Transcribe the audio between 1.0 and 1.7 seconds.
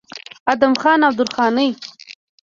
او درخانۍ